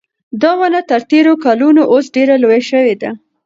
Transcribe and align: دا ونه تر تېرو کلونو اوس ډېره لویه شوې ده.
دا 0.41 0.51
ونه 0.59 0.81
تر 0.89 1.01
تېرو 1.11 1.33
کلونو 1.45 1.81
اوس 1.91 2.05
ډېره 2.15 2.35
لویه 2.43 2.63
شوې 2.69 2.95
ده. 3.01 3.11